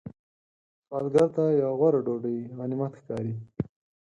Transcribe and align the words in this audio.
سوالګر 0.85 1.27
ته 1.35 1.43
یو 1.61 1.71
غوړه 1.79 1.99
ډوډۍ 2.05 2.37
غنیمت 2.57 2.93
ښکاري 2.99 3.33